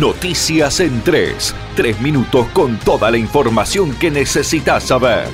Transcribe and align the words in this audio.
Noticias 0.00 0.78
en 0.78 1.00
3. 1.02 1.54
Tres 1.74 2.00
minutos 2.00 2.46
con 2.52 2.78
toda 2.78 3.10
la 3.10 3.18
información 3.18 3.92
que 3.96 4.12
necesitas 4.12 4.84
saber. 4.84 5.26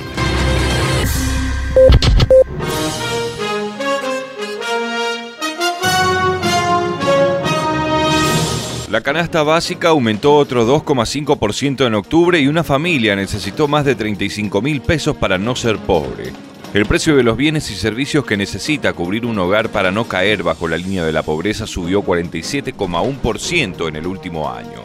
La 8.89 9.01
canasta 9.01 9.43
básica 9.43 9.89
aumentó 9.89 10.33
otro 10.33 10.65
2,5% 10.65 11.85
en 11.85 11.93
octubre 11.93 12.39
y 12.39 12.47
una 12.47 12.63
familia 12.63 13.15
necesitó 13.15 13.67
más 13.67 13.85
de 13.85 13.93
35 13.93 14.63
mil 14.63 14.81
pesos 14.81 15.15
para 15.15 15.37
no 15.37 15.55
ser 15.55 15.77
pobre. 15.77 16.33
El 16.75 16.85
precio 16.85 17.15
de 17.15 17.23
los 17.23 17.37
bienes 17.37 17.71
y 17.71 17.75
servicios 17.75 18.25
que 18.25 18.35
necesita 18.35 18.91
cubrir 18.91 19.25
un 19.25 19.39
hogar 19.39 19.69
para 19.69 19.91
no 19.91 20.09
caer 20.09 20.43
bajo 20.43 20.67
la 20.67 20.75
línea 20.75 21.05
de 21.05 21.13
la 21.13 21.23
pobreza 21.23 21.67
subió 21.67 22.03
47,1% 22.03 23.87
en 23.87 23.95
el 23.95 24.05
último 24.05 24.51
año. 24.51 24.81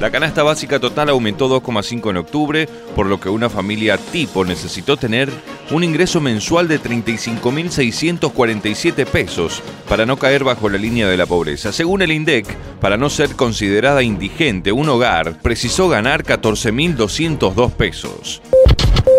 La 0.00 0.10
canasta 0.10 0.42
básica 0.42 0.80
total 0.80 1.10
aumentó 1.10 1.48
2,5 1.48 2.10
en 2.10 2.16
octubre, 2.16 2.68
por 2.96 3.06
lo 3.06 3.20
que 3.20 3.28
una 3.28 3.48
familia 3.48 3.98
tipo 3.98 4.44
necesitó 4.44 4.96
tener 4.96 5.30
un 5.70 5.84
ingreso 5.84 6.20
mensual 6.20 6.66
de 6.66 6.80
35.647 6.80 9.06
pesos 9.06 9.62
para 9.88 10.06
no 10.06 10.16
caer 10.16 10.42
bajo 10.42 10.68
la 10.68 10.78
línea 10.78 11.06
de 11.06 11.16
la 11.16 11.26
pobreza. 11.26 11.70
Según 11.70 12.02
el 12.02 12.10
INDEC, 12.10 12.52
para 12.80 12.96
no 12.96 13.10
ser 13.10 13.36
considerada 13.36 14.02
indigente, 14.02 14.72
un 14.72 14.88
hogar 14.88 15.38
precisó 15.40 15.88
ganar 15.88 16.24
14.202 16.24 17.70
pesos. 17.70 18.42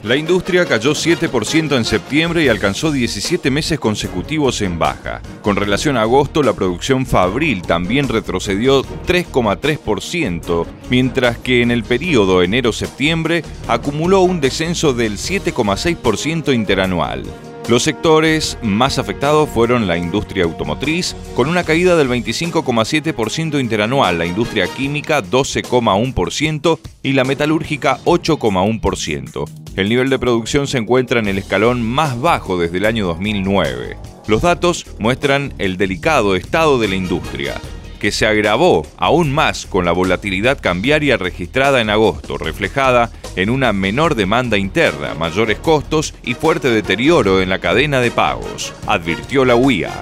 La 0.02 0.16
industria 0.16 0.66
cayó 0.66 0.92
7% 0.92 1.76
en 1.76 1.84
septiembre 1.84 2.44
y 2.44 2.48
alcanzó 2.48 2.90
17 2.90 3.52
meses 3.52 3.80
consecutivos 3.80 4.62
en 4.62 4.80
baja. 4.80 5.22
Con 5.42 5.58
relación 5.58 5.98
a 5.98 6.04
agosto, 6.04 6.42
la 6.42 6.54
producción 6.54 7.06
fabril 7.06 7.64
también 7.64 8.08
retrocedió 8.08 8.84
3,3%, 8.84 10.66
mientras 10.90 11.38
que 11.38 11.62
en 11.62 11.72
el 11.72 11.84
periodo 11.84 12.44
enero-septiembre 12.44 13.44
acumuló 13.68 14.22
un 14.22 14.40
descenso 14.40 14.94
del 14.94 15.18
7,6% 15.18 16.54
interanual. 16.54 17.24
Los 17.70 17.84
sectores 17.84 18.58
más 18.64 18.98
afectados 18.98 19.48
fueron 19.48 19.86
la 19.86 19.96
industria 19.96 20.44
automotriz, 20.44 21.16
con 21.36 21.48
una 21.48 21.64
caída 21.64 21.96
del 21.96 22.10
25,7% 22.10 23.60
interanual, 23.60 24.18
la 24.18 24.26
industria 24.26 24.68
química 24.68 25.22
12,1% 25.22 26.80
y 27.04 27.14
la 27.14 27.26
metalúrgica 27.26 28.00
8,1%. 28.06 29.48
El 29.76 29.88
nivel 29.88 30.10
de 30.10 30.18
producción 30.18 30.66
se 30.66 30.80
encuentra 30.80 31.20
en 31.20 31.28
el 31.28 31.38
escalón 31.38 31.84
más 31.84 32.20
bajo 32.20 32.58
desde 32.58 32.80
el 32.80 32.88
año 32.88 33.06
2009. 33.06 33.98
Los 34.26 34.42
datos 34.42 34.88
muestran 34.98 35.54
el 35.60 35.78
delicado 35.78 36.36
estado 36.36 36.80
de 36.80 36.88
la 36.88 36.96
industria 36.96 37.62
que 38.00 38.12
se 38.12 38.26
agravó 38.26 38.88
aún 38.98 39.32
más 39.34 39.66
con 39.66 39.86
la 39.86 39.92
volatilidad 39.92 40.60
cambiaria 40.60 41.18
registrada 41.18 41.82
en 41.82 41.90
agosto, 41.90 42.38
reflejada 42.38 43.12
en 43.36 43.50
una 43.50 43.74
menor 43.74 44.16
demanda 44.16 44.58
interna, 44.58 45.14
mayores 45.14 45.60
costos 45.60 46.14
y 46.24 46.34
fuerte 46.34 46.70
deterioro 46.70 47.42
en 47.42 47.50
la 47.50 47.60
cadena 47.60 48.02
de 48.02 48.12
pagos, 48.12 48.74
advirtió 48.88 49.46
la 49.46 49.56
UIA 49.56 50.02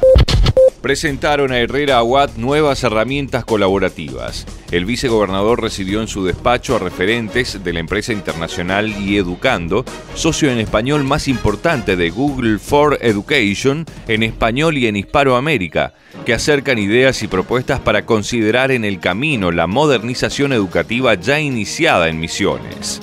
presentaron 0.88 1.52
a 1.52 1.60
Herrera 1.60 1.98
Aguad 1.98 2.30
nuevas 2.38 2.82
herramientas 2.82 3.44
colaborativas. 3.44 4.46
El 4.72 4.86
vicegobernador 4.86 5.62
recibió 5.62 6.00
en 6.00 6.08
su 6.08 6.24
despacho 6.24 6.78
a 6.78 6.80
referentes 6.80 7.62
de 7.62 7.74
la 7.74 7.82
empresa 7.82 8.14
internacional 8.14 8.88
y 8.88 9.18
Educando, 9.18 9.84
socio 10.16 10.50
en 10.50 10.60
español 10.60 11.04
más 11.04 11.28
importante 11.28 11.98
de 11.98 12.10
Google 12.10 12.58
for 12.58 12.98
Education 13.02 13.86
en 14.08 14.24
español 14.24 14.78
y 14.78 14.88
en 14.88 14.96
Hispanoamérica, 14.96 15.94
que 16.26 16.34
acercan 16.34 16.80
ideas 16.80 17.22
y 17.22 17.28
propuestas 17.28 17.82
para 17.82 18.06
considerar 18.06 18.72
en 18.72 18.86
el 18.86 19.02
camino 19.02 19.52
la 19.52 19.68
modernización 19.68 20.54
educativa 20.54 21.16
ya 21.16 21.38
iniciada 21.42 22.08
en 22.08 22.22
Misiones. 22.22 23.02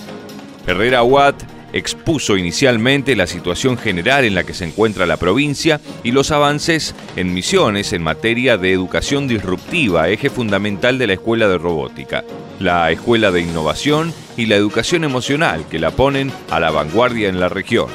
Herrera 0.66 1.00
Aguad 1.00 1.34
expuso 1.74 2.36
inicialmente 2.36 3.16
la 3.16 3.26
situación 3.26 3.76
general 3.76 4.24
en 4.24 4.34
la 4.34 4.44
que 4.44 4.54
se 4.54 4.64
encuentra 4.64 5.06
la 5.06 5.16
provincia 5.16 5.80
y 6.04 6.12
los 6.12 6.30
avances 6.30 6.94
en 7.16 7.34
misiones 7.34 7.92
en 7.92 8.02
materia 8.02 8.56
de 8.56 8.72
educación 8.72 9.26
disruptiva, 9.26 10.08
eje 10.08 10.30
fundamental 10.30 10.98
de 10.98 11.08
la 11.08 11.12
Escuela 11.14 11.48
de 11.48 11.58
Robótica, 11.58 12.24
la 12.60 12.90
Escuela 12.92 13.32
de 13.32 13.40
Innovación 13.40 14.14
y 14.36 14.46
la 14.46 14.54
Educación 14.54 15.02
Emocional, 15.02 15.66
que 15.68 15.80
la 15.80 15.90
ponen 15.90 16.32
a 16.48 16.60
la 16.60 16.70
vanguardia 16.70 17.28
en 17.28 17.40
la 17.40 17.48
región. 17.48 17.88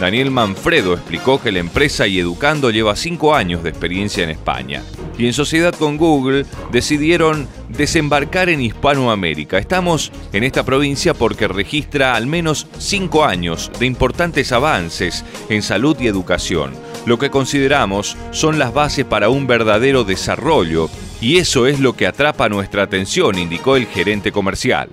Daniel 0.00 0.32
Manfredo 0.32 0.94
explicó 0.94 1.40
que 1.40 1.52
la 1.52 1.60
empresa 1.60 2.08
y 2.08 2.18
Educando 2.18 2.70
lleva 2.70 2.96
cinco 2.96 3.36
años 3.36 3.62
de 3.62 3.70
experiencia 3.70 4.24
en 4.24 4.30
España 4.30 4.82
y 5.18 5.26
en 5.26 5.32
sociedad 5.32 5.74
con 5.74 5.96
Google 5.96 6.46
decidieron 6.70 7.48
desembarcar 7.68 8.48
en 8.48 8.60
Hispanoamérica. 8.60 9.58
Estamos 9.58 10.12
en 10.32 10.44
esta 10.44 10.64
provincia 10.64 11.14
porque 11.14 11.48
registra 11.48 12.14
al 12.14 12.26
menos 12.26 12.66
cinco 12.78 13.24
años 13.24 13.70
de 13.78 13.86
importantes 13.86 14.52
avances 14.52 15.24
en 15.48 15.62
salud 15.62 15.96
y 16.00 16.06
educación, 16.06 16.72
lo 17.06 17.18
que 17.18 17.30
consideramos 17.30 18.16
son 18.30 18.58
las 18.58 18.72
bases 18.72 19.04
para 19.04 19.28
un 19.28 19.46
verdadero 19.46 20.04
desarrollo 20.04 20.88
y 21.20 21.38
eso 21.38 21.66
es 21.66 21.78
lo 21.78 21.94
que 21.94 22.06
atrapa 22.06 22.48
nuestra 22.48 22.82
atención, 22.82 23.38
indicó 23.38 23.76
el 23.76 23.86
gerente 23.86 24.32
comercial. 24.32 24.90